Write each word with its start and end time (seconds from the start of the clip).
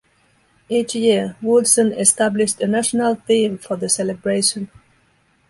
Each 0.67 0.95
year, 0.95 1.35
Woodson 1.43 1.93
established 1.93 2.59
a 2.59 2.65
national 2.65 3.13
theme 3.13 3.59
for 3.59 3.75
the 3.75 3.87
celebration. 3.87 4.71